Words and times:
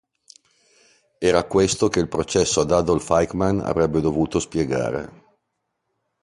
Era 1.19 1.43
questo 1.43 1.87
che 1.89 1.99
il 1.99 2.07
processo 2.07 2.61
ad 2.61 2.71
Adolf 2.71 3.07
Eichmann 3.11 3.59
avrebbe 3.59 4.01
dovuto 4.01 4.39
spiegare. 4.39 5.37